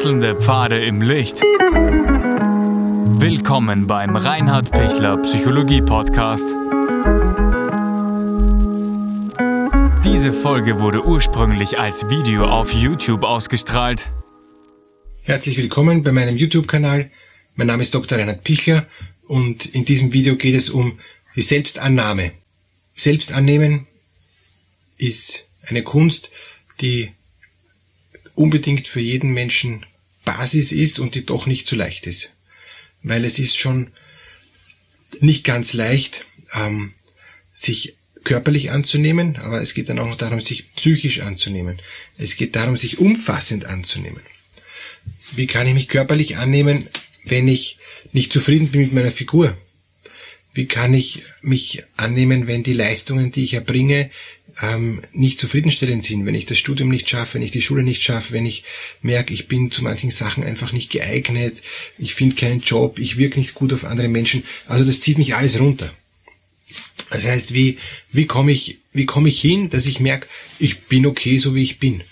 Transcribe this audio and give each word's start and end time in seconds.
Wechselnde 0.00 0.34
Pfade 0.34 0.82
im 0.82 1.02
Licht. 1.02 1.42
Willkommen 3.20 3.86
beim 3.86 4.16
Reinhard 4.16 4.70
Pichler 4.70 5.18
Psychologie 5.18 5.82
Podcast. 5.82 6.46
Diese 10.02 10.32
Folge 10.32 10.80
wurde 10.80 11.04
ursprünglich 11.04 11.78
als 11.78 12.08
Video 12.08 12.46
auf 12.46 12.72
YouTube 12.72 13.24
ausgestrahlt. 13.24 14.08
Herzlich 15.24 15.58
willkommen 15.58 16.02
bei 16.02 16.12
meinem 16.12 16.38
YouTube-Kanal. 16.38 17.10
Mein 17.56 17.66
Name 17.66 17.82
ist 17.82 17.94
Dr. 17.94 18.16
Reinhard 18.16 18.42
Pichler 18.42 18.86
und 19.28 19.66
in 19.66 19.84
diesem 19.84 20.14
Video 20.14 20.36
geht 20.36 20.54
es 20.54 20.70
um 20.70 20.98
die 21.36 21.42
Selbstannahme. 21.42 22.32
Selbstannehmen 22.94 23.86
ist 24.96 25.46
eine 25.66 25.82
Kunst, 25.82 26.30
die 26.80 27.10
unbedingt 28.34 28.88
für 28.88 29.00
jeden 29.00 29.34
Menschen 29.34 29.84
Basis 30.32 30.72
ist 30.72 30.98
und 30.98 31.14
die 31.14 31.26
doch 31.26 31.46
nicht 31.46 31.66
so 31.66 31.76
leicht 31.76 32.06
ist. 32.06 32.32
Weil 33.02 33.24
es 33.24 33.38
ist 33.38 33.58
schon 33.58 33.90
nicht 35.20 35.44
ganz 35.44 35.72
leicht, 35.72 36.24
ähm, 36.54 36.92
sich 37.52 37.94
körperlich 38.22 38.70
anzunehmen, 38.70 39.36
aber 39.36 39.60
es 39.60 39.74
geht 39.74 39.88
dann 39.88 39.98
auch 39.98 40.06
noch 40.06 40.16
darum, 40.16 40.40
sich 40.40 40.72
psychisch 40.74 41.20
anzunehmen. 41.20 41.80
Es 42.18 42.36
geht 42.36 42.54
darum, 42.54 42.76
sich 42.76 42.98
umfassend 42.98 43.64
anzunehmen. 43.64 44.22
Wie 45.32 45.46
kann 45.46 45.66
ich 45.66 45.74
mich 45.74 45.88
körperlich 45.88 46.36
annehmen, 46.36 46.88
wenn 47.24 47.48
ich 47.48 47.78
nicht 48.12 48.32
zufrieden 48.32 48.68
bin 48.68 48.82
mit 48.82 48.92
meiner 48.92 49.10
Figur? 49.10 49.56
Wie 50.52 50.66
kann 50.66 50.94
ich 50.94 51.22
mich 51.42 51.84
annehmen, 51.96 52.46
wenn 52.46 52.62
die 52.62 52.72
Leistungen, 52.72 53.32
die 53.32 53.44
ich 53.44 53.54
erbringe, 53.54 54.10
ähm, 54.62 55.02
nicht 55.12 55.38
zufriedenstellend 55.38 56.04
sind, 56.04 56.26
wenn 56.26 56.34
ich 56.34 56.46
das 56.46 56.58
Studium 56.58 56.88
nicht 56.88 57.08
schaffe, 57.08 57.34
wenn 57.34 57.42
ich 57.42 57.50
die 57.50 57.62
Schule 57.62 57.82
nicht 57.82 58.02
schaffe, 58.02 58.32
wenn 58.32 58.46
ich 58.46 58.64
merke, 59.02 59.34
ich 59.34 59.48
bin 59.48 59.70
zu 59.70 59.82
manchen 59.82 60.10
Sachen 60.10 60.44
einfach 60.44 60.72
nicht 60.72 60.90
geeignet, 60.90 61.62
ich 61.98 62.14
finde 62.14 62.36
keinen 62.36 62.60
Job, 62.60 62.98
ich 62.98 63.16
wirke 63.16 63.38
nicht 63.38 63.54
gut 63.54 63.72
auf 63.72 63.84
andere 63.84 64.08
Menschen. 64.08 64.44
Also 64.66 64.84
das 64.84 65.00
zieht 65.00 65.18
mich 65.18 65.34
alles 65.34 65.58
runter. 65.58 65.92
Das 67.10 67.26
heißt, 67.26 67.54
wie, 67.54 67.78
wie 68.12 68.26
komme 68.26 68.52
ich, 68.52 68.78
wie 68.92 69.06
komme 69.06 69.28
ich 69.28 69.40
hin, 69.40 69.70
dass 69.70 69.86
ich 69.86 70.00
merke, 70.00 70.28
ich 70.58 70.80
bin 70.82 71.06
okay, 71.06 71.38
so 71.38 71.54
wie 71.54 71.62
ich 71.62 71.78
bin. 71.78 72.02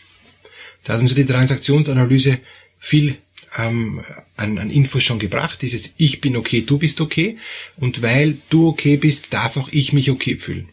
Da 0.84 0.94
hat 0.94 1.00
uns 1.00 1.14
die 1.14 1.24
Transaktionsanalyse 1.24 2.38
viel 2.78 3.16
ähm, 3.56 4.02
an, 4.36 4.58
an 4.58 4.70
Infos 4.70 5.02
schon 5.02 5.18
gebracht, 5.18 5.62
dieses 5.62 5.92
Ich 5.96 6.20
bin 6.20 6.36
okay, 6.36 6.62
du 6.62 6.78
bist 6.78 7.00
okay. 7.00 7.38
Und 7.76 8.02
weil 8.02 8.38
du 8.50 8.68
okay 8.68 8.96
bist, 8.96 9.32
darf 9.32 9.56
auch 9.56 9.68
ich 9.70 9.92
mich 9.92 10.10
okay 10.10 10.36
fühlen. 10.36 10.68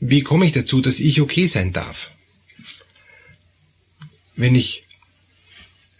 Wie 0.00 0.22
komme 0.22 0.46
ich 0.46 0.52
dazu, 0.52 0.80
dass 0.80 1.00
ich 1.00 1.20
okay 1.20 1.46
sein 1.46 1.72
darf? 1.72 2.10
Wenn 4.36 4.54
ich 4.54 4.84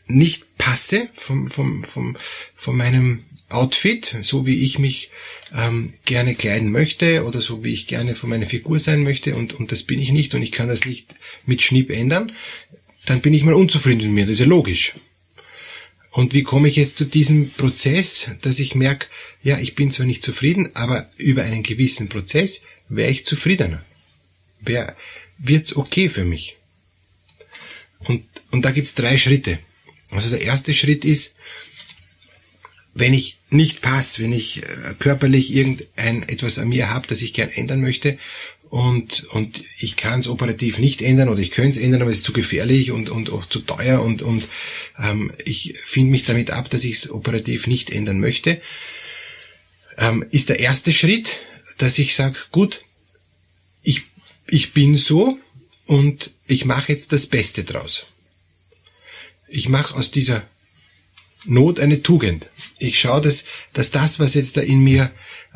nicht 0.07 0.57
passe 0.59 1.09
vom, 1.15 1.51
vom, 1.51 1.85
vom, 1.85 2.17
von 2.55 2.77
meinem 2.77 3.25
Outfit, 3.49 4.17
so 4.23 4.47
wie 4.47 4.63
ich 4.63 4.79
mich 4.79 5.11
ähm, 5.55 5.95
gerne 6.05 6.35
kleiden 6.35 6.71
möchte 6.71 7.25
oder 7.25 7.41
so 7.41 7.65
wie 7.65 7.73
ich 7.73 7.87
gerne 7.87 8.15
von 8.15 8.31
meiner 8.31 8.47
Figur 8.47 8.79
sein 8.79 9.03
möchte 9.03 9.37
und, 9.37 9.55
und 9.55 9.73
das 9.73 9.85
bin 9.85 10.01
ich 10.01 10.11
nicht 10.11 10.35
und 10.35 10.43
ich 10.43 10.53
kann 10.53 10.69
das 10.69 10.85
nicht 10.85 11.15
mit 11.45 11.63
Schnipp 11.63 11.91
ändern, 11.91 12.33
dann 13.07 13.21
bin 13.21 13.35
ich 13.35 13.45
mal 13.45 13.55
unzufrieden 13.55 14.03
mit 14.03 14.13
mir, 14.13 14.23
das 14.25 14.35
ist 14.35 14.41
ja 14.41 14.47
logisch. 14.47 14.95
Und 16.17 16.33
wie 16.33 16.45
komme 16.45 16.69
ich 16.69 16.77
jetzt 16.77 16.97
zu 16.97 17.05
diesem 17.05 17.51
Prozess, 17.51 18.31
dass 18.41 18.59
ich 18.59 18.75
merke, 18.75 19.07
ja, 19.43 19.59
ich 19.59 19.75
bin 19.75 19.91
zwar 19.91 20.07
nicht 20.07 20.23
zufrieden, 20.23 20.71
aber 20.73 21.07
über 21.19 21.43
einen 21.43 21.63
gewissen 21.63 22.09
Prozess 22.09 22.63
wäre 22.89 23.11
ich 23.11 23.27
zufriedener. 23.27 23.85
Wär, 24.63 24.97
wird's 25.37 25.77
okay 25.77 26.09
für 26.09 26.25
mich. 26.25 26.57
Und, 27.99 28.25
und 28.51 28.65
da 28.65 28.71
gibt's 28.71 28.95
drei 28.95 29.19
Schritte. 29.19 29.59
Also 30.09 30.31
der 30.31 30.41
erste 30.41 30.73
Schritt 30.73 31.05
ist, 31.05 31.37
wenn 32.95 33.13
ich 33.13 33.37
nicht 33.51 33.83
passe, 33.83 34.23
wenn 34.23 34.33
ich 34.33 34.63
äh, 34.63 34.95
körperlich 34.99 35.53
irgendein 35.55 36.23
etwas 36.23 36.59
an 36.59 36.71
mir 36.71 36.89
habe, 36.89 37.07
das 37.09 37.21
ich 37.21 37.35
gern 37.35 37.51
ändern 37.51 37.83
möchte 37.83 38.19
und, 38.77 39.25
und 39.31 39.65
ich 39.79 39.97
kann 39.97 40.21
es 40.21 40.29
operativ 40.29 40.79
nicht 40.79 41.01
ändern 41.01 41.31
oder 41.31 41.41
ich 41.41 41.51
könnte 41.51 41.79
es 41.79 41.83
ändern, 41.83 42.03
aber 42.03 42.11
es 42.11 42.19
ist 42.19 42.27
zu 42.27 42.35
gefährlich 42.35 42.91
und, 42.91 43.09
und 43.09 43.31
auch 43.31 43.47
zu 43.47 43.61
teuer 43.61 44.03
und, 44.03 44.21
und 44.21 44.49
ähm, 44.99 45.33
ich 45.47 45.79
finde 45.83 46.11
mich 46.11 46.25
damit 46.25 46.51
ab, 46.51 46.69
dass 46.69 46.85
ich 46.85 46.97
es 46.97 47.11
operativ 47.11 47.67
nicht 47.69 47.89
ändern 47.89 48.21
möchte, 48.21 48.61
ähm, 49.97 50.27
ist 50.31 50.51
der 50.51 50.61
erste 50.61 50.93
Schritt, 50.93 51.39
dass 51.79 51.99
ich 51.99 52.15
sage, 52.15 52.37
gut, 52.53 52.83
ich, 53.83 54.03
ich 54.47 54.75
bin 54.75 54.99
so 54.99 55.39
und 55.87 56.33
ich 56.47 56.67
mache 56.67 56.93
jetzt 56.93 57.15
das 57.15 57.29
Beste 57.29 57.65
draus. 57.65 58.05
Ich 59.49 59.71
mache 59.71 59.95
aus 59.95 60.11
dieser 60.11 60.47
Not 61.47 61.81
eine 61.81 62.03
Tugend. 62.03 62.51
Ich 62.79 63.01
schaue, 63.01 63.23
dass, 63.23 63.45
dass 63.73 63.91
das, 63.91 64.19
was 64.19 64.35
jetzt 64.35 64.59
da 64.59 64.61
in 64.61 64.81
mir 64.81 65.11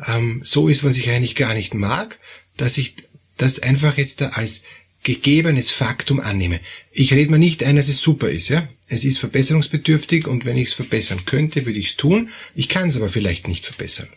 ähm, 0.07 0.41
so 0.43 0.69
ist, 0.69 0.83
was 0.83 0.97
ich 0.97 1.07
eigentlich 1.11 1.35
gar 1.35 1.53
nicht 1.53 1.75
mag, 1.75 2.17
dass 2.57 2.79
ich 2.79 2.95
das 3.41 3.59
einfach 3.59 3.97
jetzt 3.97 4.21
da 4.21 4.29
als 4.29 4.63
gegebenes 5.03 5.71
Faktum 5.71 6.19
annehme. 6.19 6.59
Ich 6.91 7.13
rede 7.13 7.31
mir 7.31 7.39
nicht 7.39 7.63
ein, 7.63 7.75
dass 7.75 7.87
es 7.87 8.01
super 8.01 8.29
ist, 8.29 8.49
ja. 8.49 8.67
Es 8.87 9.03
ist 9.03 9.17
verbesserungsbedürftig 9.19 10.27
und 10.27 10.45
wenn 10.45 10.57
ich 10.57 10.69
es 10.69 10.73
verbessern 10.73 11.25
könnte, 11.25 11.65
würde 11.65 11.79
ich 11.79 11.89
es 11.89 11.97
tun. 11.97 12.29
Ich 12.55 12.69
kann 12.69 12.89
es 12.89 12.97
aber 12.97 13.09
vielleicht 13.09 13.47
nicht 13.47 13.65
verbessern. 13.65 14.09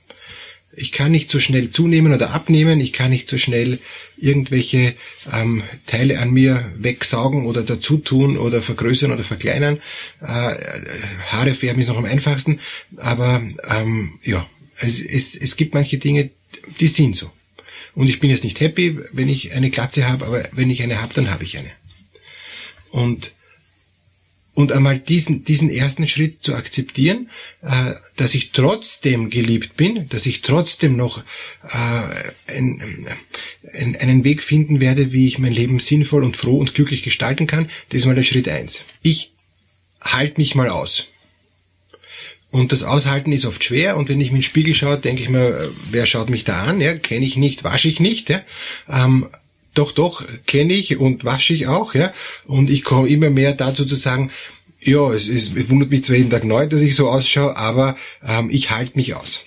Ich 0.77 0.91
kann 0.91 1.13
nicht 1.13 1.31
so 1.31 1.39
schnell 1.39 1.71
zunehmen 1.71 2.13
oder 2.13 2.31
abnehmen, 2.31 2.81
ich 2.81 2.93
kann 2.93 3.11
nicht 3.11 3.29
so 3.29 3.39
schnell 3.39 3.79
irgendwelche 4.17 4.95
ähm, 5.33 5.63
Teile 5.87 6.19
an 6.19 6.33
mir 6.33 6.73
wegsaugen 6.77 7.47
oder 7.47 7.63
dazu 7.63 7.99
tun 7.99 8.37
oder 8.37 8.61
vergrößern 8.61 9.13
oder 9.13 9.23
verkleinern. 9.23 9.81
Äh, 10.21 10.57
Haare 11.29 11.55
färben 11.55 11.81
ist 11.81 11.89
noch 11.89 11.97
am 11.97 12.05
einfachsten, 12.05 12.59
aber 12.97 13.41
ähm, 13.71 14.19
ja, 14.25 14.45
es, 14.81 15.01
es, 15.01 15.37
es 15.37 15.57
gibt 15.57 15.75
manche 15.75 15.99
Dinge, 15.99 16.31
die 16.81 16.89
sind 16.89 17.17
so. 17.17 17.31
Und 17.95 18.09
ich 18.09 18.21
bin 18.21 18.31
jetzt 18.31 18.45
nicht 18.45 18.61
happy, 18.61 18.99
wenn 19.13 19.29
ich 19.29 19.55
eine 19.55 19.71
Glatze 19.71 20.09
habe, 20.09 20.27
aber 20.27 20.43
wenn 20.53 20.71
ich 20.71 20.83
eine 20.83 21.01
habe, 21.01 21.15
dann 21.15 21.31
habe 21.31 21.45
ich 21.45 21.59
eine. 21.59 21.71
Und 22.91 23.33
und 24.55 24.71
einmal 24.71 25.01
diesen, 25.01 25.43
diesen 25.43 25.69
ersten 25.69 26.07
Schritt 26.07 26.43
zu 26.43 26.55
akzeptieren, 26.55 27.29
äh, 27.63 27.95
dass 28.17 28.35
ich 28.35 28.53
trotzdem 28.53 29.29
geliebt 29.29 29.77
bin, 29.77 30.09
dass 30.09 30.27
ich 30.27 30.43
trotzdem 30.43 30.97
noch 30.97 31.19
äh, 31.19 32.57
ein, 32.57 32.81
ein, 33.73 33.97
einen 33.97 34.23
Weg 34.23 34.43
finden 34.43 34.79
werde, 34.79 35.13
wie 35.13 35.27
ich 35.27 35.41
mein 35.41 35.53
Leben 35.53 35.81
sinnvoll 35.81 36.23
und 36.23 36.37
froh 36.37 36.59
und 36.59 36.75
glücklich 36.75 37.03
gestalten 37.03 37.49
kann, 37.49 37.69
das 37.89 38.01
ist 38.01 38.07
mal 38.07 38.15
der 38.15 38.23
Schritt 38.23 38.49
eins. 38.49 38.83
Ich 39.03 39.33
halte 40.01 40.41
mich 40.41 40.55
mal 40.55 40.69
aus. 40.69 41.09
Und 42.55 42.71
das 42.71 42.85
Aushalten 42.85 43.33
ist 43.33 43.47
oft 43.47 43.65
schwer 43.65 43.97
und 43.97 44.09
wenn 44.09 44.21
ich 44.21 44.29
mir 44.31 44.37
in 44.37 44.41
den 44.43 44.43
Spiegel 44.45 44.75
schaue, 44.75 44.97
denke 44.97 45.25
ich 45.25 45.29
mir, 45.29 45.49
äh, 45.49 45.69
wer 45.91 46.07
schaut 46.07 46.31
mich 46.31 46.45
da 46.45 46.63
an? 46.63 46.81
Ja, 46.81 46.95
kenne 46.95 47.27
ich 47.27 47.35
nicht, 47.37 47.65
wasche 47.65 47.89
ich 47.89 47.99
nicht. 47.99 48.31
Ja? 48.31 48.43
Ähm, 48.89 49.27
doch, 49.75 49.91
doch, 49.91 50.25
kenne 50.47 50.73
ich 50.73 50.97
und 50.97 51.25
wasche 51.25 51.53
ich 51.53 51.67
auch. 51.67 51.97
Ja? 51.97 52.13
Und 52.47 52.71
ich 52.71 52.85
komme 52.85 53.09
immer 53.09 53.29
mehr 53.29 53.55
dazu 53.55 53.85
zu 53.85 53.97
sagen, 53.97 54.31
ja, 54.79 55.13
es, 55.13 55.27
es, 55.27 55.51
es 55.57 55.69
wundert 55.69 55.91
mich 55.91 56.05
zwar 56.05 56.15
jeden 56.15 56.31
Tag 56.31 56.45
neu, 56.45 56.69
dass 56.69 56.81
ich 56.81 56.95
so 56.95 57.09
ausschaue, 57.09 57.57
aber 57.57 57.97
ähm, 58.25 58.51
ich 58.51 58.71
halte 58.71 58.93
mich 58.95 59.17
aus. 59.17 59.41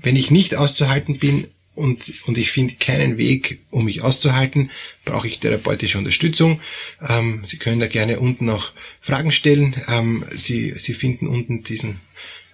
Wenn 0.00 0.14
ich 0.14 0.30
nicht 0.30 0.54
auszuhalten 0.54 1.18
bin, 1.18 1.48
und, 1.74 2.12
und 2.26 2.38
ich 2.38 2.52
finde 2.52 2.74
keinen 2.74 3.16
Weg, 3.16 3.60
um 3.70 3.86
mich 3.86 4.02
auszuhalten, 4.02 4.70
brauche 5.04 5.26
ich 5.26 5.40
therapeutische 5.40 5.98
Unterstützung. 5.98 6.60
Ähm, 7.06 7.42
Sie 7.44 7.56
können 7.56 7.80
da 7.80 7.86
gerne 7.86 8.20
unten 8.20 8.46
noch 8.46 8.72
Fragen 9.00 9.32
stellen. 9.32 9.76
Ähm, 9.88 10.24
Sie, 10.34 10.74
Sie 10.78 10.94
finden 10.94 11.26
unten 11.26 11.64
diesen, 11.64 12.00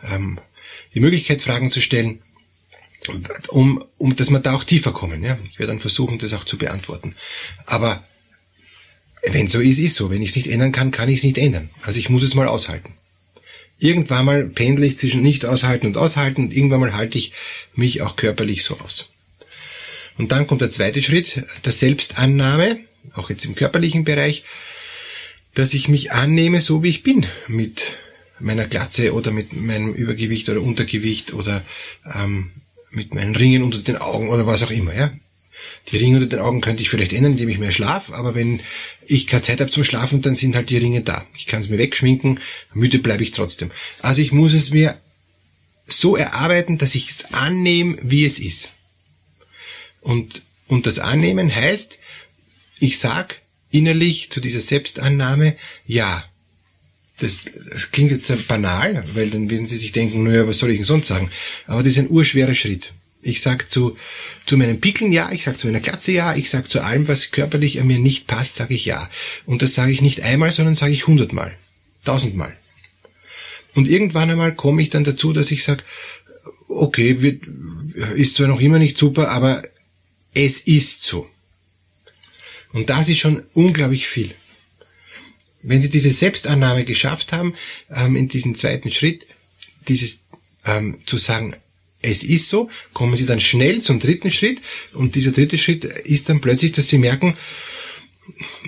ähm, 0.08 0.38
die 0.94 1.00
Möglichkeit, 1.00 1.42
Fragen 1.42 1.70
zu 1.70 1.80
stellen, 1.80 2.22
um, 3.48 3.84
um 3.98 4.16
dass 4.16 4.30
wir 4.30 4.40
da 4.40 4.54
auch 4.54 4.64
tiefer 4.64 4.92
kommen. 4.92 5.22
Ja? 5.22 5.38
Ich 5.50 5.58
werde 5.58 5.72
dann 5.72 5.80
versuchen, 5.80 6.18
das 6.18 6.32
auch 6.32 6.44
zu 6.44 6.56
beantworten. 6.56 7.14
Aber 7.66 8.02
wenn 9.22 9.48
so 9.48 9.60
ist, 9.60 9.78
ist 9.78 9.96
so. 9.96 10.10
Wenn 10.10 10.22
ich 10.22 10.30
es 10.30 10.36
nicht 10.36 10.48
ändern 10.48 10.72
kann, 10.72 10.90
kann 10.90 11.08
ich 11.08 11.18
es 11.18 11.24
nicht 11.24 11.38
ändern. 11.38 11.70
Also 11.82 11.98
ich 11.98 12.08
muss 12.08 12.22
es 12.22 12.34
mal 12.34 12.48
aushalten. 12.48 12.94
Irgendwann 13.80 14.26
mal 14.26 14.44
pendle 14.44 14.86
ich 14.86 14.98
zwischen 14.98 15.22
nicht 15.22 15.44
aushalten 15.44 15.86
und 15.86 15.96
aushalten 15.96 16.44
und 16.44 16.54
irgendwann 16.54 16.80
mal 16.80 16.92
halte 16.92 17.18
ich 17.18 17.32
mich 17.74 18.02
auch 18.02 18.14
körperlich 18.14 18.62
so 18.62 18.78
aus. 18.78 19.10
Und 20.18 20.32
dann 20.32 20.46
kommt 20.46 20.60
der 20.60 20.70
zweite 20.70 21.02
Schritt, 21.02 21.44
der 21.64 21.72
Selbstannahme, 21.72 22.78
auch 23.14 23.30
jetzt 23.30 23.46
im 23.46 23.54
körperlichen 23.54 24.04
Bereich, 24.04 24.44
dass 25.54 25.74
ich 25.74 25.88
mich 25.88 26.12
annehme, 26.12 26.60
so 26.60 26.82
wie 26.82 26.90
ich 26.90 27.02
bin, 27.02 27.26
mit 27.48 27.94
meiner 28.38 28.66
Glatze 28.66 29.14
oder 29.14 29.30
mit 29.30 29.52
meinem 29.54 29.94
Übergewicht 29.94 30.48
oder 30.50 30.60
Untergewicht 30.60 31.32
oder 31.32 31.62
ähm, 32.14 32.50
mit 32.90 33.14
meinen 33.14 33.34
Ringen 33.34 33.62
unter 33.62 33.78
den 33.78 33.96
Augen 33.96 34.28
oder 34.28 34.46
was 34.46 34.62
auch 34.62 34.70
immer. 34.70 34.94
Ja? 34.94 35.10
Die 35.88 35.96
Ringe 35.96 36.16
unter 36.16 36.28
den 36.28 36.38
Augen 36.40 36.60
könnte 36.60 36.82
ich 36.82 36.90
vielleicht 36.90 37.12
ändern, 37.12 37.32
indem 37.32 37.48
ich 37.48 37.58
mehr 37.58 37.72
schlaf, 37.72 38.10
aber 38.12 38.34
wenn 38.34 38.60
ich 39.06 39.26
keine 39.26 39.42
Zeit 39.42 39.60
habe 39.60 39.70
zum 39.70 39.84
Schlafen, 39.84 40.22
dann 40.22 40.34
sind 40.34 40.54
halt 40.54 40.70
die 40.70 40.78
Ringe 40.78 41.02
da. 41.02 41.26
Ich 41.36 41.46
kann 41.46 41.62
es 41.62 41.68
mir 41.68 41.78
wegschminken, 41.78 42.40
müde 42.74 42.98
bleibe 42.98 43.22
ich 43.22 43.32
trotzdem. 43.32 43.70
Also 44.02 44.20
ich 44.22 44.32
muss 44.32 44.52
es 44.52 44.70
mir 44.70 44.96
so 45.86 46.16
erarbeiten, 46.16 46.78
dass 46.78 46.94
ich 46.94 47.10
es 47.10 47.32
annehme, 47.32 47.98
wie 48.02 48.24
es 48.24 48.38
ist. 48.38 48.68
Und, 50.00 50.42
und 50.68 50.86
das 50.86 50.98
Annehmen 50.98 51.54
heißt, 51.54 51.98
ich 52.78 52.98
sag, 52.98 53.40
innerlich 53.70 54.30
zu 54.30 54.40
dieser 54.40 54.60
Selbstannahme, 54.60 55.56
ja. 55.86 56.24
Das, 57.18 57.42
das 57.70 57.90
klingt 57.90 58.12
jetzt 58.12 58.48
banal, 58.48 59.04
weil 59.12 59.28
dann 59.28 59.50
werden 59.50 59.66
Sie 59.66 59.76
sich 59.76 59.92
denken, 59.92 60.22
naja, 60.22 60.46
was 60.46 60.58
soll 60.58 60.70
ich 60.70 60.78
denn 60.78 60.86
sonst 60.86 61.08
sagen? 61.08 61.30
Aber 61.66 61.82
das 61.82 61.92
ist 61.92 61.98
ein 61.98 62.10
urschwerer 62.10 62.54
Schritt. 62.54 62.94
Ich 63.22 63.42
sag 63.42 63.70
zu, 63.70 63.96
zu 64.46 64.56
meinen 64.56 64.80
Pickeln 64.80 65.12
ja, 65.12 65.30
ich 65.30 65.44
sag 65.44 65.58
zu 65.58 65.66
meiner 65.66 65.80
Glatze 65.80 66.12
ja, 66.12 66.34
ich 66.34 66.48
sag 66.48 66.70
zu 66.70 66.80
allem, 66.80 67.06
was 67.06 67.30
körperlich 67.30 67.80
an 67.80 67.86
mir 67.86 67.98
nicht 67.98 68.26
passt, 68.26 68.56
sage 68.56 68.74
ich 68.74 68.86
ja. 68.86 69.10
Und 69.46 69.62
das 69.62 69.74
sage 69.74 69.92
ich 69.92 70.00
nicht 70.00 70.22
einmal, 70.22 70.50
sondern 70.50 70.74
sage 70.74 70.92
ich 70.92 71.06
hundertmal, 71.06 71.54
tausendmal. 72.04 72.56
Und 73.74 73.88
irgendwann 73.88 74.30
einmal 74.30 74.54
komme 74.54 74.82
ich 74.82 74.90
dann 74.90 75.04
dazu, 75.04 75.32
dass 75.32 75.50
ich 75.50 75.64
sage, 75.64 75.84
okay, 76.68 77.20
wird, 77.20 77.42
ist 78.16 78.36
zwar 78.36 78.48
noch 78.48 78.60
immer 78.60 78.78
nicht 78.78 78.98
super, 78.98 79.30
aber 79.30 79.62
es 80.34 80.60
ist 80.60 81.04
so. 81.04 81.28
Und 82.72 82.90
das 82.90 83.08
ist 83.08 83.18
schon 83.18 83.42
unglaublich 83.52 84.06
viel. 84.06 84.34
Wenn 85.62 85.82
Sie 85.82 85.90
diese 85.90 86.10
Selbstannahme 86.10 86.84
geschafft 86.84 87.32
haben, 87.32 87.54
ähm, 87.90 88.16
in 88.16 88.28
diesem 88.28 88.54
zweiten 88.54 88.90
Schritt, 88.90 89.26
dieses 89.88 90.20
ähm, 90.64 90.98
zu 91.04 91.16
sagen, 91.16 91.54
es 92.02 92.22
ist 92.22 92.48
so, 92.48 92.70
kommen 92.92 93.16
Sie 93.16 93.26
dann 93.26 93.40
schnell 93.40 93.82
zum 93.82 94.00
dritten 94.00 94.30
Schritt 94.30 94.60
und 94.94 95.14
dieser 95.14 95.32
dritte 95.32 95.58
Schritt 95.58 95.84
ist 95.84 96.28
dann 96.28 96.40
plötzlich, 96.40 96.72
dass 96.72 96.88
Sie 96.88 96.98
merken, 96.98 97.36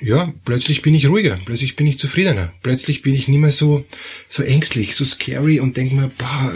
ja, 0.01 0.33
plötzlich 0.45 0.83
bin 0.83 0.95
ich 0.95 1.07
ruhiger, 1.07 1.39
plötzlich 1.45 1.77
bin 1.77 1.87
ich 1.87 1.99
zufriedener, 1.99 2.53
plötzlich 2.63 3.03
bin 3.03 3.15
ich 3.15 3.29
nicht 3.29 3.39
mehr 3.39 3.51
so, 3.51 3.85
so 4.29 4.43
ängstlich, 4.43 4.95
so 4.95 5.05
scary 5.05 5.61
und 5.61 5.77
denke 5.77 5.95
mir, 5.95 6.11
boah, 6.19 6.55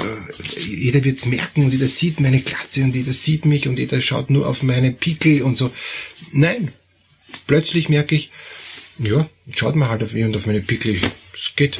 jeder 0.59 1.05
wird's 1.05 1.27
merken 1.27 1.65
und 1.65 1.73
jeder 1.73 1.89
sieht 1.89 2.21
meine 2.21 2.41
Glatze 2.41 2.83
und 2.83 2.95
jeder 2.95 3.13
sieht 3.13 3.45
mich 3.45 3.69
und 3.69 3.79
jeder 3.79 4.01
schaut 4.01 4.31
nur 4.31 4.47
auf 4.47 4.63
meine 4.63 4.93
Pickel 4.93 5.43
und 5.43 5.57
so. 5.57 5.71
Nein, 6.33 6.73
plötzlich 7.47 7.89
merke 7.89 8.15
ich, 8.15 8.31
ja, 8.99 9.29
schaut 9.55 9.77
mal 9.77 9.89
halt 9.89 10.03
auf 10.03 10.15
mich 10.15 10.25
und 10.25 10.37
auf 10.37 10.47
meine 10.47 10.61
Pickel, 10.61 11.01
es 11.35 11.53
geht. 11.55 11.79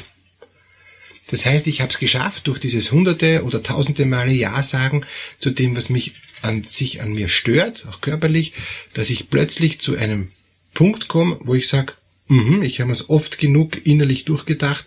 Das 1.29 1.45
heißt, 1.45 1.67
ich 1.67 1.81
habe 1.81 1.91
es 1.91 1.99
geschafft, 1.99 2.47
durch 2.47 2.61
dieses 2.61 2.93
hunderte 2.93 3.43
oder 3.45 3.63
tausende 3.63 4.07
Male 4.07 4.33
Ja 4.33 4.63
sagen 4.63 5.05
zu 5.39 5.51
dem, 5.51 5.77
was 5.77 5.91
mich 5.91 6.13
an 6.43 6.63
sich 6.63 7.03
an 7.03 7.13
mir 7.13 7.29
stört, 7.29 7.87
auch 7.91 8.01
körperlich, 8.01 8.53
dass 8.95 9.11
ich 9.11 9.29
plötzlich 9.29 9.81
zu 9.81 9.97
einem 9.97 10.31
Punkt 10.75 11.09
komme, 11.09 11.39
wo 11.41 11.55
ich 11.55 11.69
sage, 11.69 11.95
mm 12.29 12.63
ich 12.63 12.81
habe 12.81 12.93
es 12.93 13.09
oft 13.09 13.39
genug 13.39 13.87
innerlich 13.87 14.25
durchgedacht, 14.25 14.87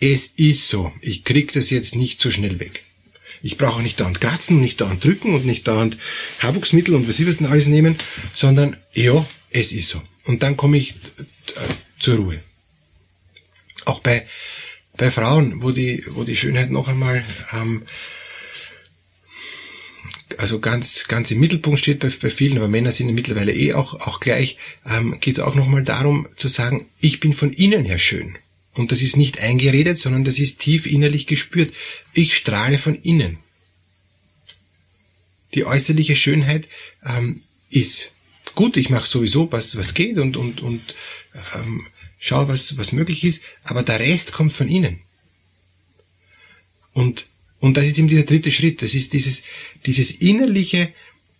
es 0.00 0.26
ist 0.36 0.68
so, 0.68 0.92
ich 1.00 1.24
krieg 1.24 1.52
das 1.52 1.70
jetzt 1.70 1.94
nicht 1.94 2.20
so 2.20 2.30
schnell 2.30 2.60
weg. 2.60 2.82
Ich 3.42 3.56
brauche 3.56 3.82
nicht 3.82 4.00
dauernd 4.00 4.20
kratzen, 4.20 4.60
nicht 4.60 4.80
dauernd 4.80 5.04
drücken 5.04 5.34
und 5.34 5.44
nicht 5.44 5.68
dauernd 5.68 5.98
Haarwuchsmittel 6.40 6.94
und 6.94 7.08
was 7.08 7.20
ich 7.20 7.26
was 7.26 7.38
denn 7.38 7.46
alles 7.46 7.66
nehmen, 7.66 7.96
sondern 8.34 8.76
ja, 8.94 9.26
es 9.50 9.72
ist 9.72 9.88
so. 9.88 10.02
Und 10.24 10.42
dann 10.42 10.56
komme 10.56 10.78
ich 10.78 10.94
zur 11.98 12.16
Ruhe. 12.16 12.40
Auch 13.84 14.00
bei 14.00 14.26
bei 14.96 15.10
Frauen, 15.10 15.62
wo 15.62 15.70
die, 15.70 16.04
wo 16.08 16.24
die 16.24 16.36
Schönheit 16.36 16.70
noch 16.70 16.88
einmal 16.88 17.24
ähm, 17.52 17.82
also 20.38 20.58
ganz, 20.58 21.06
ganz 21.08 21.30
im 21.30 21.40
Mittelpunkt 21.40 21.78
steht 21.78 22.00
bei, 22.00 22.08
bei 22.08 22.30
vielen, 22.30 22.58
aber 22.58 22.68
Männer 22.68 22.90
sind 22.90 23.12
mittlerweile 23.14 23.54
eh 23.54 23.74
auch, 23.74 23.94
auch 24.00 24.20
gleich, 24.20 24.56
ähm, 24.86 25.18
geht 25.20 25.34
es 25.34 25.40
auch 25.40 25.54
nochmal 25.54 25.84
darum 25.84 26.28
zu 26.36 26.48
sagen, 26.48 26.86
ich 27.00 27.20
bin 27.20 27.34
von 27.34 27.52
innen 27.52 27.84
her 27.84 27.98
schön. 27.98 28.36
Und 28.74 28.90
das 28.90 29.02
ist 29.02 29.16
nicht 29.16 29.40
eingeredet, 29.40 29.98
sondern 29.98 30.24
das 30.24 30.38
ist 30.38 30.58
tief 30.60 30.86
innerlich 30.86 31.26
gespürt. 31.26 31.72
Ich 32.12 32.36
strahle 32.36 32.78
von 32.78 32.96
innen. 32.96 33.38
Die 35.54 35.64
äußerliche 35.64 36.16
Schönheit 36.16 36.68
ähm, 37.06 37.42
ist 37.70 38.10
gut, 38.56 38.76
ich 38.76 38.90
mache 38.90 39.08
sowieso, 39.08 39.50
was, 39.52 39.76
was 39.76 39.94
geht 39.94 40.18
und, 40.18 40.36
und, 40.36 40.60
und 40.60 40.94
ähm, 41.54 41.86
schau, 42.24 42.48
was, 42.48 42.78
was 42.78 42.92
möglich 42.92 43.22
ist, 43.22 43.42
aber 43.64 43.82
der 43.82 44.00
Rest 44.00 44.32
kommt 44.32 44.54
von 44.54 44.66
innen. 44.66 45.00
Und, 46.94 47.26
und 47.60 47.76
das 47.76 47.84
ist 47.84 47.98
eben 47.98 48.08
dieser 48.08 48.22
dritte 48.22 48.50
Schritt, 48.50 48.80
das 48.80 48.94
ist 48.94 49.12
dieses, 49.12 49.42
dieses 49.84 50.10
innerliche, 50.10 50.92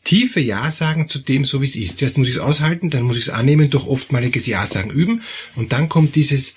tiefe 0.05 0.41
Ja 0.41 0.71
sagen 0.71 1.09
zu 1.09 1.21
dem, 1.21 1.47
so 1.47 1.63
wie 1.63 1.65
es 1.65 1.77
ist. 1.77 1.97
Zuerst 1.97 2.19
muss 2.19 2.29
ich 2.29 2.35
es 2.35 2.41
aushalten, 2.41 2.91
dann 2.91 3.05
muss 3.05 3.17
ich 3.17 3.23
es 3.23 3.31
annehmen, 3.31 3.71
durch 3.71 3.87
oftmaliges 3.87 4.45
Ja 4.45 4.67
sagen 4.67 4.91
üben, 4.91 5.23
und 5.57 5.73
dann 5.73 5.89
kommt 5.89 6.17
dieses, 6.17 6.57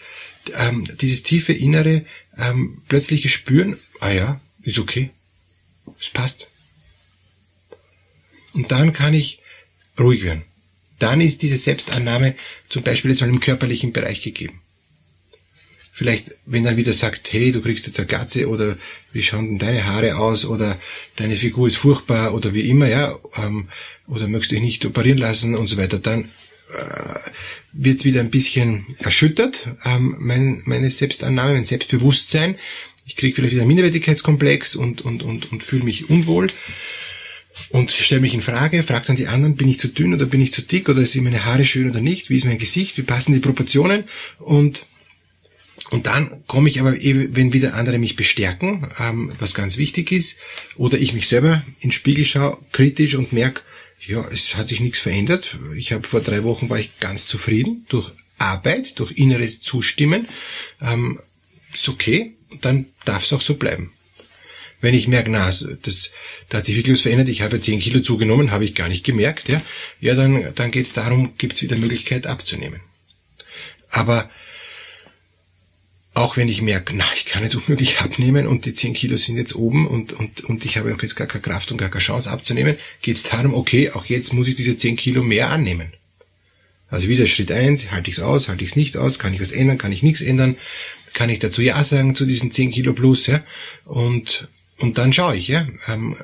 ähm, 0.55 0.85
dieses 0.99 1.23
tiefe 1.23 1.53
innere, 1.53 2.03
ähm, 2.37 2.81
plötzliche 2.89 3.29
Spüren, 3.29 3.79
ah 4.01 4.11
ja, 4.11 4.41
ist 4.63 4.79
okay, 4.79 5.09
es 5.97 6.09
passt. 6.09 6.49
Und 8.51 8.73
dann 8.73 8.91
kann 8.91 9.13
ich 9.13 9.39
ruhig 9.97 10.23
werden 10.23 10.43
dann 10.99 11.21
ist 11.21 11.41
diese 11.41 11.57
Selbstannahme 11.57 12.35
zum 12.69 12.83
Beispiel 12.83 13.11
jetzt 13.11 13.21
mal 13.21 13.29
im 13.29 13.39
körperlichen 13.39 13.93
Bereich 13.93 14.21
gegeben. 14.21 14.61
Vielleicht, 15.91 16.35
wenn 16.45 16.63
dann 16.63 16.77
wieder 16.77 16.93
sagt, 16.93 17.33
hey, 17.33 17.51
du 17.51 17.59
kriegst 17.59 17.87
jetzt 17.87 17.97
eine 17.97 18.07
Glatze 18.07 18.49
oder 18.49 18.77
wie 19.13 19.23
schauen 19.23 19.47
denn 19.47 19.57
deine 19.57 19.85
Haare 19.85 20.17
aus 20.17 20.45
oder 20.45 20.79
deine 21.15 21.35
Figur 21.35 21.67
ist 21.67 21.77
furchtbar 21.77 22.35
oder 22.35 22.53
wie 22.53 22.69
immer, 22.69 22.87
ja, 22.87 23.17
ähm, 23.37 23.67
oder 24.07 24.27
möchtest 24.27 24.51
du 24.51 24.55
dich 24.57 24.63
nicht 24.63 24.85
operieren 24.85 25.17
lassen 25.17 25.55
und 25.55 25.65
so 25.65 25.77
weiter, 25.77 25.97
dann 25.97 26.25
äh, 26.71 27.19
wird 27.73 27.97
es 27.99 28.05
wieder 28.05 28.19
ein 28.19 28.29
bisschen 28.29 28.85
erschüttert, 28.99 29.69
ähm, 29.85 30.17
mein, 30.19 30.61
meine 30.65 30.91
Selbstannahme, 30.91 31.53
mein 31.53 31.63
Selbstbewusstsein. 31.63 32.59
Ich 33.07 33.15
kriege 33.15 33.33
vielleicht 33.33 33.53
wieder 33.53 33.63
einen 33.63 33.69
Minderwertigkeitskomplex 33.69 34.75
und, 34.75 35.01
und, 35.01 35.23
und, 35.23 35.51
und 35.51 35.63
fühle 35.63 35.83
mich 35.83 36.11
unwohl 36.11 36.47
und 37.69 37.91
stelle 37.91 38.21
mich 38.21 38.33
in 38.33 38.41
Frage, 38.41 38.83
frage 38.83 39.07
dann 39.07 39.15
die 39.15 39.27
anderen, 39.27 39.55
bin 39.55 39.67
ich 39.67 39.79
zu 39.79 39.87
dünn 39.87 40.13
oder 40.13 40.25
bin 40.25 40.41
ich 40.41 40.53
zu 40.53 40.61
dick 40.61 40.89
oder 40.89 41.05
sind 41.05 41.23
meine 41.23 41.45
Haare 41.45 41.65
schön 41.65 41.89
oder 41.89 42.01
nicht, 42.01 42.29
wie 42.29 42.37
ist 42.37 42.45
mein 42.45 42.57
Gesicht, 42.57 42.97
wie 42.97 43.03
passen 43.03 43.33
die 43.33 43.39
Proportionen 43.39 44.03
und 44.39 44.83
und 45.89 46.05
dann 46.05 46.43
komme 46.47 46.69
ich 46.69 46.81
aber, 46.81 46.93
wenn 46.93 47.53
wieder 47.53 47.73
andere 47.75 47.97
mich 47.97 48.17
bestärken, 48.17 48.87
ähm, 48.99 49.31
was 49.39 49.53
ganz 49.53 49.77
wichtig 49.77 50.11
ist, 50.11 50.37
oder 50.75 50.97
ich 50.97 51.13
mich 51.13 51.27
selber 51.27 51.63
in 51.79 51.89
den 51.89 51.91
Spiegel 51.93 52.25
schaue, 52.25 52.57
kritisch 52.73 53.15
und 53.15 53.31
merke, 53.31 53.61
ja, 54.05 54.25
es 54.29 54.55
hat 54.55 54.67
sich 54.67 54.79
nichts 54.79 54.99
verändert. 54.99 55.57
Ich 55.75 55.93
habe 55.93 56.07
vor 56.07 56.21
drei 56.21 56.43
Wochen 56.43 56.69
war 56.69 56.79
ich 56.79 56.99
ganz 56.99 57.27
zufrieden 57.27 57.85
durch 57.89 58.09
Arbeit, 58.37 58.99
durch 58.99 59.11
inneres 59.11 59.61
Zustimmen. 59.61 60.27
Ähm, 60.81 61.19
ist 61.73 61.87
okay, 61.89 62.33
dann 62.61 62.85
darf 63.05 63.23
es 63.23 63.33
auch 63.33 63.41
so 63.41 63.55
bleiben. 63.55 63.91
Wenn 64.79 64.93
ich 64.93 65.07
merke, 65.07 65.31
na, 65.31 65.49
das, 65.81 66.11
da 66.49 66.59
hat 66.59 66.65
sich 66.65 66.75
wirklich 66.75 66.93
was 66.93 67.01
verändert, 67.01 67.29
ich 67.29 67.41
habe 67.41 67.59
10 67.59 67.79
Kilo 67.79 67.99
zugenommen, 67.99 68.51
habe 68.51 68.63
ich 68.63 68.75
gar 68.75 68.89
nicht 68.89 69.03
gemerkt, 69.03 69.49
ja, 69.49 69.61
ja 69.99 70.13
dann, 70.13 70.53
dann 70.55 70.71
geht 70.71 70.85
es 70.85 70.93
darum, 70.93 71.33
gibt 71.37 71.55
es 71.55 71.61
wieder 71.63 71.77
Möglichkeit 71.77 72.27
abzunehmen. 72.27 72.79
Aber 73.89 74.29
auch 76.17 76.35
wenn 76.35 76.49
ich 76.49 76.61
merke, 76.61 76.95
na, 76.95 77.05
ich 77.15 77.25
kann 77.25 77.43
jetzt 77.43 77.55
unmöglich 77.55 77.99
abnehmen 78.01 78.47
und 78.47 78.65
die 78.65 78.73
10 78.73 78.93
Kilo 78.93 79.17
sind 79.17 79.37
jetzt 79.37 79.55
oben 79.55 79.87
und, 79.87 80.13
und, 80.13 80.43
und 80.45 80.65
ich 80.65 80.77
habe 80.77 80.93
auch 80.93 81.01
jetzt 81.01 81.15
gar 81.15 81.27
keine 81.27 81.43
Kraft 81.43 81.71
und 81.71 81.77
gar 81.77 81.89
keine 81.89 82.03
Chance 82.03 82.29
abzunehmen, 82.29 82.77
geht 83.01 83.15
es 83.15 83.23
darum, 83.23 83.53
okay, 83.53 83.91
auch 83.91 84.05
jetzt 84.05 84.33
muss 84.33 84.47
ich 84.47 84.55
diese 84.55 84.75
10 84.75 84.95
Kilo 84.95 85.23
mehr 85.23 85.49
annehmen. 85.49 85.93
Also 86.89 87.07
wieder 87.07 87.27
Schritt 87.27 87.51
eins, 87.51 87.91
halte 87.91 88.09
ich 88.09 88.17
es 88.17 88.23
aus, 88.23 88.47
halte 88.47 88.63
ich 88.63 88.71
es 88.71 88.75
nicht 88.75 88.97
aus, 88.97 89.19
kann 89.19 89.33
ich 89.33 89.41
was 89.41 89.51
ändern, 89.51 89.77
kann 89.77 89.91
ich 89.91 90.03
nichts 90.03 90.21
ändern, 90.21 90.55
kann 91.13 91.29
ich 91.29 91.39
dazu 91.39 91.61
Ja 91.61 91.83
sagen 91.83 92.15
zu 92.15 92.25
diesen 92.25 92.51
10 92.51 92.71
Kilo 92.71 92.93
plus, 92.93 93.27
ja, 93.27 93.43
und, 93.85 94.47
und 94.77 94.97
dann 94.97 95.13
schaue 95.13 95.35
ich, 95.35 95.47
ja, 95.47 95.67
ähm, 95.87 96.15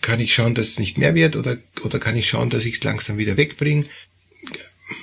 kann 0.00 0.20
ich 0.20 0.34
schauen, 0.34 0.54
dass 0.54 0.68
es 0.68 0.78
nicht 0.78 0.98
mehr 0.98 1.14
wird 1.14 1.36
oder, 1.36 1.58
oder 1.82 1.98
kann 1.98 2.16
ich 2.16 2.28
schauen, 2.28 2.50
dass 2.50 2.64
ich 2.64 2.74
es 2.74 2.84
langsam 2.84 3.18
wieder 3.18 3.36
wegbringe? 3.36 3.86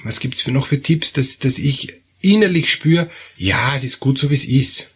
Was 0.04 0.20
gibt's 0.20 0.42
für 0.42 0.52
noch 0.52 0.68
für 0.68 0.82
Tipps, 0.82 1.14
dass, 1.14 1.40
dass 1.40 1.60
ich 1.60 1.94
innerlich 2.22 2.72
spüre, 2.72 3.10
ja, 3.38 3.76
es 3.76 3.84
ist 3.84 4.00
gut 4.00 4.18
so, 4.18 4.30
wie 4.30 4.36
es 4.36 4.46
ist. 4.46 4.90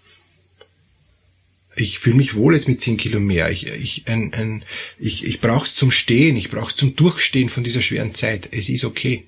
Ich 1.76 2.00
fühle 2.00 2.18
mich 2.18 2.36
wohl 2.36 2.54
jetzt 2.54 2.68
mit 2.68 2.82
10 2.82 2.98
Kilo 2.98 3.20
mehr. 3.20 3.50
Ich, 3.50 3.66
ich, 3.66 4.08
ein, 4.08 4.34
ein, 4.34 4.64
ich, 5.00 5.26
ich 5.26 5.40
brauche 5.40 5.66
es 5.66 5.76
zum 5.76 5.90
Stehen, 5.90 6.36
ich 6.36 6.52
brauche 6.52 6.72
es 6.72 6.76
zum 6.76 6.96
Durchstehen 6.96 7.50
von 7.50 7.64
dieser 7.64 7.82
schweren 7.82 8.14
Zeit. 8.14 8.50
Es 8.52 8.68
ist 8.70 8.84
okay. 8.84 9.26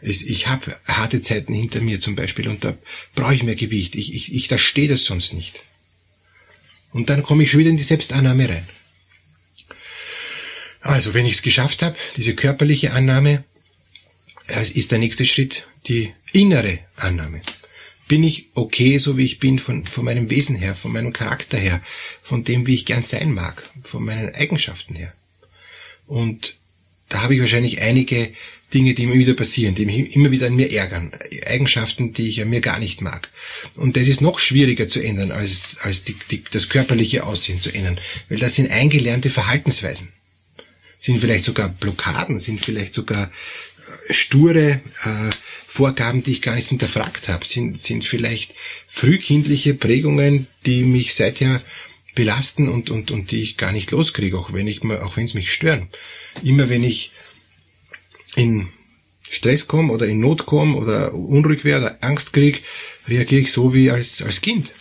Es, 0.00 0.22
ich 0.22 0.48
habe 0.48 0.76
harte 0.86 1.20
Zeiten 1.20 1.54
hinter 1.54 1.80
mir 1.80 2.00
zum 2.00 2.16
Beispiel 2.16 2.48
und 2.48 2.64
da 2.64 2.76
brauche 3.14 3.34
ich 3.34 3.44
mehr 3.44 3.54
Gewicht. 3.54 3.94
Ich, 3.94 4.12
ich, 4.12 4.34
ich 4.34 4.48
da 4.48 4.58
stehe 4.58 4.88
das 4.88 5.04
sonst 5.04 5.32
nicht. 5.32 5.60
Und 6.94 7.10
dann 7.10 7.24
komme 7.24 7.42
ich 7.42 7.50
schon 7.50 7.60
wieder 7.60 7.70
in 7.70 7.76
die 7.76 7.82
Selbstannahme 7.82 8.48
rein. 8.48 8.66
Also, 10.80 11.12
wenn 11.12 11.26
ich 11.26 11.34
es 11.34 11.42
geschafft 11.42 11.82
habe, 11.82 11.96
diese 12.16 12.34
körperliche 12.34 12.92
Annahme, 12.92 13.42
ist 14.46 14.92
der 14.92 14.98
nächste 14.98 15.26
Schritt 15.26 15.66
die 15.88 16.12
innere 16.32 16.78
Annahme. 16.96 17.40
Bin 18.06 18.22
ich 18.22 18.46
okay, 18.54 18.98
so 18.98 19.16
wie 19.18 19.24
ich 19.24 19.40
bin, 19.40 19.58
von, 19.58 19.86
von 19.86 20.04
meinem 20.04 20.30
Wesen 20.30 20.54
her, 20.54 20.76
von 20.76 20.92
meinem 20.92 21.12
Charakter 21.12 21.58
her, 21.58 21.82
von 22.22 22.44
dem, 22.44 22.66
wie 22.66 22.74
ich 22.74 22.86
gern 22.86 23.02
sein 23.02 23.32
mag, 23.32 23.68
von 23.82 24.04
meinen 24.04 24.32
Eigenschaften 24.34 24.94
her. 24.94 25.12
Und 26.06 26.56
da 27.08 27.22
habe 27.22 27.34
ich 27.34 27.40
wahrscheinlich 27.40 27.80
einige 27.80 28.32
Dinge, 28.74 28.94
die 28.94 29.06
mir 29.06 29.18
wieder 29.18 29.34
passieren, 29.34 29.74
die 29.74 29.86
mich 29.86 30.14
immer 30.16 30.32
wieder 30.32 30.48
an 30.48 30.56
mir 30.56 30.72
ärgern, 30.72 31.12
Eigenschaften, 31.46 32.12
die 32.12 32.28
ich 32.28 32.42
an 32.42 32.50
mir 32.50 32.60
gar 32.60 32.80
nicht 32.80 33.00
mag. 33.00 33.30
Und 33.76 33.96
das 33.96 34.08
ist 34.08 34.20
noch 34.20 34.40
schwieriger 34.40 34.88
zu 34.88 35.00
ändern, 35.00 35.30
als, 35.30 35.78
als 35.80 36.02
die, 36.02 36.16
die, 36.30 36.42
das 36.50 36.68
körperliche 36.68 37.24
Aussehen 37.24 37.60
zu 37.60 37.72
ändern, 37.72 38.00
weil 38.28 38.38
das 38.38 38.56
sind 38.56 38.70
eingelernte 38.70 39.30
Verhaltensweisen. 39.30 40.08
sind 40.98 41.20
vielleicht 41.20 41.44
sogar 41.44 41.68
Blockaden, 41.68 42.40
sind 42.40 42.60
vielleicht 42.60 42.94
sogar 42.94 43.30
äh, 44.08 44.12
sture 44.12 44.80
äh, 45.04 45.30
Vorgaben, 45.66 46.22
die 46.22 46.32
ich 46.32 46.42
gar 46.42 46.56
nicht 46.56 46.68
hinterfragt 46.68 47.28
habe, 47.28 47.46
sind, 47.46 47.78
sind 47.78 48.04
vielleicht 48.04 48.54
frühkindliche 48.88 49.74
Prägungen, 49.74 50.46
die 50.66 50.82
mich 50.82 51.14
seither 51.14 51.60
belasten 52.14 52.68
und, 52.68 52.90
und, 52.90 53.10
und 53.10 53.30
die 53.30 53.42
ich 53.42 53.56
gar 53.56 53.72
nicht 53.72 53.90
loskriege, 53.90 54.38
auch 54.38 54.52
wenn 54.52 54.68
ich 54.68 54.82
auch 54.82 55.16
wenn 55.16 55.24
es 55.24 55.34
mich 55.34 55.52
stören. 55.52 55.88
Immer 56.42 56.68
wenn 56.68 56.84
ich 56.84 57.12
in 58.36 58.68
Stress 59.28 59.66
komme 59.66 59.92
oder 59.92 60.06
in 60.06 60.20
Not 60.20 60.46
komme 60.46 60.76
oder 60.76 61.14
unruhig 61.14 61.64
werde 61.64 61.86
oder 61.86 61.98
Angst 62.02 62.32
kriege, 62.32 62.60
reagiere 63.08 63.42
ich 63.42 63.52
so 63.52 63.74
wie 63.74 63.90
als, 63.90 64.22
als 64.22 64.40
Kind. 64.40 64.72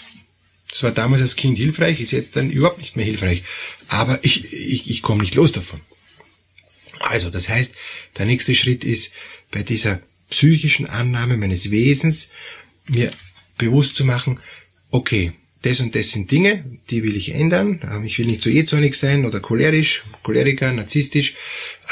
Das 0.69 0.83
war 0.83 0.91
damals 0.91 1.21
als 1.21 1.35
Kind 1.35 1.57
hilfreich, 1.57 2.01
ist 2.01 2.11
jetzt 2.11 2.35
dann 2.35 2.49
überhaupt 2.49 2.79
nicht 2.79 2.95
mehr 2.95 3.05
hilfreich. 3.05 3.43
Aber 3.89 4.19
ich, 4.23 4.51
ich, 4.53 4.89
ich 4.89 5.01
komme 5.01 5.21
nicht 5.21 5.35
los 5.35 5.51
davon. 5.51 5.81
Also, 6.99 7.29
das 7.29 7.49
heißt, 7.49 7.73
der 8.17 8.25
nächste 8.25 8.55
Schritt 8.55 8.83
ist, 8.83 9.11
bei 9.51 9.61
dieser 9.61 10.01
psychischen 10.29 10.87
Annahme 10.87 11.37
meines 11.37 11.69
Wesens 11.69 12.31
mir 12.87 13.13
bewusst 13.57 13.95
zu 13.95 14.03
machen, 14.03 14.39
okay, 14.89 15.33
das 15.61 15.79
und 15.79 15.95
das 15.95 16.11
sind 16.11 16.31
Dinge, 16.31 16.65
die 16.89 17.03
will 17.03 17.15
ich 17.15 17.33
ändern. 17.33 17.81
Ähm, 17.83 18.03
ich 18.03 18.17
will 18.19 18.25
nicht 18.25 18.41
so 18.41 18.49
jähzornig 18.49 18.95
sein 18.95 19.25
oder 19.25 19.39
cholerisch, 19.39 20.03
choleriker, 20.23 20.71
narzisstisch. 20.71 21.35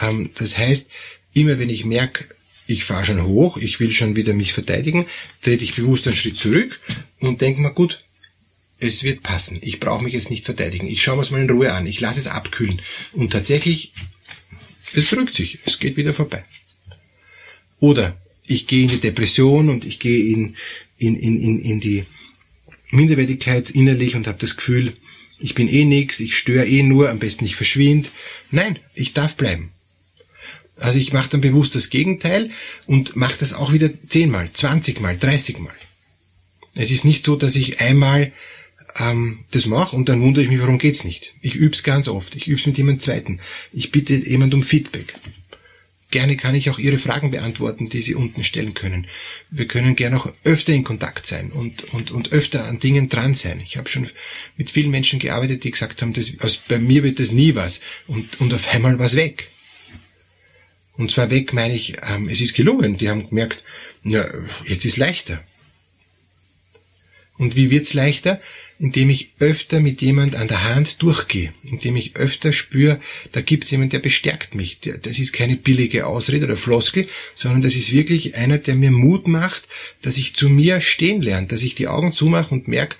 Ähm, 0.01 0.31
das 0.35 0.57
heißt, 0.57 0.89
immer 1.33 1.59
wenn 1.59 1.69
ich 1.69 1.85
merke, 1.85 2.25
ich 2.67 2.83
fahre 2.83 3.05
schon 3.05 3.25
hoch, 3.25 3.57
ich 3.57 3.79
will 3.79 3.91
schon 3.91 4.15
wieder 4.15 4.33
mich 4.33 4.53
verteidigen, 4.53 5.05
trete 5.41 5.63
ich 5.63 5.75
bewusst 5.75 6.07
einen 6.07 6.15
Schritt 6.15 6.37
zurück 6.37 6.79
und 7.19 7.41
denke 7.41 7.61
mir, 7.61 7.71
gut, 7.71 7.99
es 8.79 9.03
wird 9.03 9.21
passen. 9.23 9.59
Ich 9.61 9.79
brauche 9.79 10.03
mich 10.03 10.13
jetzt 10.13 10.31
nicht 10.31 10.45
verteidigen. 10.45 10.87
Ich 10.87 11.03
schaue 11.03 11.15
mir 11.15 11.21
es 11.21 11.31
mal 11.31 11.41
in 11.41 11.49
Ruhe 11.49 11.71
an. 11.71 11.85
Ich 11.85 11.99
lasse 11.99 12.19
es 12.19 12.27
abkühlen. 12.27 12.81
Und 13.13 13.31
tatsächlich, 13.31 13.93
es 14.93 15.09
drückt 15.09 15.35
sich. 15.35 15.59
Es 15.65 15.77
geht 15.77 15.97
wieder 15.97 16.13
vorbei. 16.13 16.43
Oder 17.79 18.17
ich 18.47 18.67
gehe 18.67 18.83
in 18.83 18.87
die 18.87 18.99
Depression 18.99 19.69
und 19.69 19.85
ich 19.85 19.99
gehe 19.99 20.33
in, 20.33 20.55
in, 20.97 21.15
in, 21.15 21.41
in, 21.41 21.61
in 21.61 21.79
die 21.79 22.05
Minderwertigkeit 22.89 23.69
innerlich 23.69 24.15
und 24.15 24.27
habe 24.27 24.39
das 24.39 24.55
Gefühl, 24.55 24.93
ich 25.39 25.55
bin 25.55 25.67
eh 25.67 25.85
nix, 25.85 26.19
ich 26.19 26.35
störe 26.35 26.67
eh 26.67 26.83
nur, 26.83 27.09
am 27.09 27.19
besten 27.19 27.45
ich 27.45 27.55
verschwind. 27.55 28.11
Nein, 28.49 28.79
ich 28.93 29.13
darf 29.13 29.35
bleiben. 29.35 29.71
Also 30.81 30.97
ich 30.97 31.13
mache 31.13 31.29
dann 31.29 31.41
bewusst 31.41 31.75
das 31.75 31.89
Gegenteil 31.89 32.49
und 32.87 33.15
mache 33.15 33.35
das 33.39 33.53
auch 33.53 33.71
wieder 33.71 33.89
zehnmal, 34.09 34.51
zwanzigmal, 34.51 35.17
dreißigmal. 35.17 35.75
Es 36.73 36.89
ist 36.89 37.05
nicht 37.05 37.23
so, 37.23 37.35
dass 37.35 37.55
ich 37.55 37.81
einmal 37.81 38.31
ähm, 38.97 39.39
das 39.51 39.67
mache 39.67 39.95
und 39.95 40.09
dann 40.09 40.21
wundere 40.21 40.43
ich 40.43 40.49
mich, 40.49 40.59
warum 40.59 40.79
geht's 40.79 41.03
nicht. 41.03 41.35
Ich 41.41 41.55
üb's 41.55 41.83
ganz 41.83 42.07
oft. 42.07 42.35
Ich 42.35 42.47
üb's 42.47 42.65
mit 42.65 42.77
jemandem 42.77 43.01
zweiten. 43.01 43.39
Ich 43.71 43.91
bitte 43.91 44.15
jemand 44.15 44.53
um 44.53 44.63
Feedback. 44.63 45.13
Gerne 46.09 46.35
kann 46.35 46.55
ich 46.55 46.69
auch 46.69 46.79
Ihre 46.79 46.97
Fragen 46.97 47.31
beantworten, 47.31 47.89
die 47.89 48.01
Sie 48.01 48.15
unten 48.15 48.43
stellen 48.43 48.73
können. 48.73 49.07
Wir 49.49 49.65
können 49.67 49.95
gerne 49.95 50.17
auch 50.17 50.33
öfter 50.43 50.73
in 50.73 50.83
Kontakt 50.83 51.25
sein 51.27 51.51
und, 51.51 51.93
und, 51.93 52.11
und 52.11 52.33
öfter 52.33 52.65
an 52.65 52.79
Dingen 52.79 53.07
dran 53.07 53.33
sein. 53.33 53.61
Ich 53.63 53.77
habe 53.77 53.87
schon 53.87 54.09
mit 54.57 54.71
vielen 54.71 54.91
Menschen 54.91 55.19
gearbeitet, 55.19 55.63
die 55.63 55.71
gesagt 55.71 56.01
haben, 56.01 56.11
das, 56.11 56.33
aus, 56.39 56.57
bei 56.57 56.79
mir 56.79 57.03
wird 57.03 57.19
das 57.19 57.31
nie 57.31 57.55
was 57.55 57.79
und, 58.07 58.41
und 58.41 58.53
auf 58.53 58.73
einmal 58.73 58.99
was 58.99 59.15
weg. 59.15 59.47
Und 60.97 61.11
zwar 61.11 61.29
weg 61.29 61.53
meine 61.53 61.73
ich, 61.73 61.97
ähm, 62.09 62.29
es 62.29 62.41
ist 62.41 62.53
gelungen. 62.53 62.97
Die 62.97 63.09
haben 63.09 63.29
gemerkt, 63.29 63.63
ja, 64.03 64.25
jetzt 64.65 64.85
ist 64.85 64.97
leichter. 64.97 65.43
Und 67.37 67.55
wie 67.55 67.71
wird's 67.71 67.93
leichter? 67.93 68.41
indem 68.81 69.11
ich 69.11 69.33
öfter 69.39 69.79
mit 69.79 70.01
jemand 70.01 70.33
an 70.35 70.47
der 70.47 70.63
Hand 70.63 71.03
durchgehe, 71.03 71.53
indem 71.63 71.95
ich 71.95 72.15
öfter 72.15 72.51
spüre, 72.51 72.99
da 73.31 73.39
gibt 73.39 73.65
es 73.65 73.71
jemand, 73.71 73.93
der 73.93 73.99
bestärkt 73.99 74.55
mich. 74.55 74.79
Das 74.79 75.19
ist 75.19 75.33
keine 75.33 75.55
billige 75.55 76.07
Ausrede 76.07 76.45
oder 76.45 76.57
Floskel, 76.57 77.07
sondern 77.35 77.61
das 77.61 77.75
ist 77.75 77.93
wirklich 77.93 78.35
einer, 78.35 78.57
der 78.57 78.73
mir 78.73 78.89
Mut 78.89 79.27
macht, 79.27 79.67
dass 80.01 80.17
ich 80.17 80.35
zu 80.35 80.49
mir 80.49 80.81
stehen 80.81 81.21
lerne, 81.21 81.45
dass 81.45 81.61
ich 81.61 81.75
die 81.75 81.87
Augen 81.87 82.11
zumache 82.11 82.55
und 82.55 82.67
merke, 82.67 82.95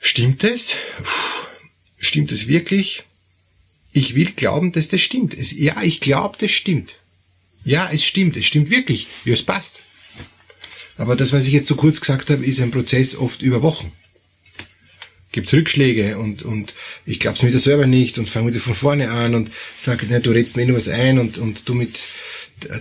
stimmt 0.00 0.44
es? 0.44 0.76
Stimmt 1.98 2.30
es 2.30 2.46
wirklich? 2.46 3.02
Ich 3.94 4.14
will 4.14 4.32
glauben, 4.32 4.72
dass 4.72 4.88
das 4.88 5.00
stimmt. 5.00 5.32
Es, 5.32 5.52
ja, 5.52 5.82
ich 5.82 6.00
glaube, 6.00 6.36
das 6.38 6.50
stimmt. 6.50 6.96
Ja, 7.64 7.88
es 7.90 8.04
stimmt, 8.04 8.36
es 8.36 8.44
stimmt 8.44 8.68
wirklich. 8.68 9.06
Ja, 9.24 9.32
es 9.32 9.42
passt. 9.42 9.84
Aber 10.98 11.16
das, 11.16 11.32
was 11.32 11.46
ich 11.46 11.54
jetzt 11.54 11.68
so 11.68 11.76
kurz 11.76 12.00
gesagt 12.00 12.28
habe, 12.28 12.44
ist 12.44 12.60
ein 12.60 12.70
Prozess 12.70 13.16
oft 13.16 13.40
über 13.40 13.62
Wochen 13.62 13.90
gibt's 15.34 15.52
Rückschläge 15.52 16.16
und, 16.16 16.44
und 16.44 16.74
ich 17.04 17.18
glaub's 17.18 17.42
mir 17.42 17.48
wieder 17.48 17.58
selber 17.58 17.86
nicht 17.86 18.18
und 18.18 18.28
fange 18.28 18.52
wieder 18.52 18.60
von 18.60 18.74
vorne 18.74 19.10
an 19.10 19.34
und 19.34 19.50
sage, 19.78 20.06
ne, 20.06 20.20
du 20.20 20.30
redst 20.30 20.56
mir 20.56 20.64
nur 20.64 20.76
was 20.76 20.88
ein 20.88 21.18
und, 21.18 21.38
und 21.38 21.68
du 21.68 21.74
mit, 21.74 21.98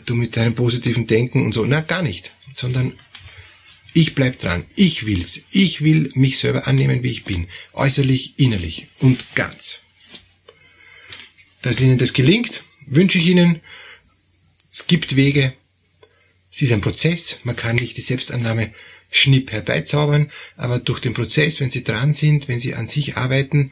du 0.06 0.14
mit 0.14 0.38
deinem 0.38 0.54
positiven 0.54 1.08
Denken 1.08 1.44
und 1.44 1.54
so. 1.54 1.66
Na, 1.66 1.82
gar 1.82 2.04
nicht. 2.04 2.32
Sondern 2.54 2.94
ich 3.94 4.14
bleib 4.14 4.40
dran. 4.40 4.64
Ich 4.76 5.06
will's. 5.08 5.42
Ich 5.50 5.82
will 5.82 6.12
mich 6.14 6.38
selber 6.38 6.68
annehmen, 6.68 7.02
wie 7.02 7.12
ich 7.12 7.24
bin. 7.24 7.48
Äußerlich, 7.74 8.36
innerlich 8.38 8.86
und 9.00 9.26
ganz. 9.34 9.80
Dass 11.64 11.82
Ihnen 11.82 11.98
das 11.98 12.14
gelingt, 12.14 12.64
wünsche 12.86 13.18
ich 13.18 13.28
Ihnen. 13.28 13.62
Es 14.72 14.86
gibt 14.86 15.16
Wege. 15.16 15.54
Es 16.52 16.62
ist 16.62 16.72
ein 16.72 16.82
Prozess. 16.82 17.40
Man 17.44 17.56
kann 17.56 17.78
nicht 17.78 17.98
die 17.98 18.02
Selbstannahme 18.02 18.72
Schnipp 19.10 19.52
herbeizaubern, 19.52 20.32
aber 20.58 20.80
durch 20.80 21.00
den 21.00 21.14
Prozess, 21.14 21.60
wenn 21.60 21.70
Sie 21.70 21.84
dran 21.84 22.14
sind, 22.14 22.48
wenn 22.48 22.60
Sie 22.60 22.74
an 22.74 22.88
sich 22.88 23.16
arbeiten, 23.16 23.72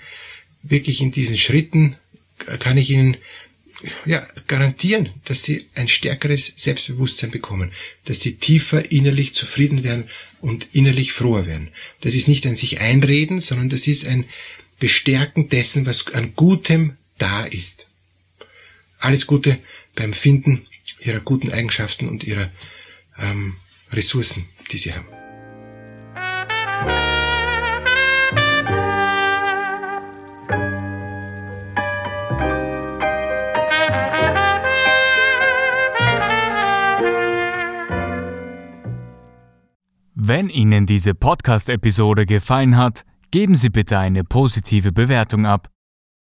wirklich 0.64 1.02
in 1.02 1.12
diesen 1.12 1.38
Schritten 1.38 1.96
kann 2.60 2.78
ich 2.78 2.92
Ihnen 2.92 3.18
ja, 4.06 4.26
garantieren, 4.48 5.10
dass 5.26 5.44
Sie 5.44 5.66
ein 5.74 5.88
stärkeres 5.88 6.54
Selbstbewusstsein 6.56 7.32
bekommen, 7.32 7.72
dass 8.06 8.22
Sie 8.22 8.36
tiefer 8.36 8.92
innerlich 8.92 9.34
zufrieden 9.34 9.84
werden 9.84 10.06
und 10.40 10.68
innerlich 10.74 11.12
froher 11.12 11.48
werden. 11.48 11.70
Das 12.02 12.14
ist 12.14 12.28
nicht 12.28 12.46
ein 12.46 12.56
sich 12.56 12.80
einreden, 12.80 13.42
sondern 13.42 13.70
das 13.70 13.88
ist 13.88 14.06
ein 14.06 14.26
Bestärken 14.80 15.50
dessen, 15.50 15.86
was 15.86 16.08
an 16.14 16.34
Gutem 16.36 16.98
da 17.22 17.44
ist. 17.46 17.88
Alles 19.00 19.28
Gute 19.28 19.60
beim 19.96 20.14
Finden 20.14 20.66
Ihrer 21.00 21.20
guten 21.20 21.52
Eigenschaften 21.52 22.08
und 22.08 22.24
Ihrer 22.24 22.50
ähm, 23.20 23.56
Ressourcen, 23.92 24.46
die 24.72 24.78
Sie 24.78 24.94
haben. 24.94 25.06
Wenn 40.14 40.50
Ihnen 40.50 40.86
diese 40.86 41.14
Podcast-Episode 41.14 42.26
gefallen 42.26 42.78
hat, 42.78 43.06
geben 43.32 43.56
Sie 43.56 43.70
bitte 43.70 43.98
eine 43.98 44.24
positive 44.24 44.92
Bewertung 44.92 45.46
ab. 45.46 45.70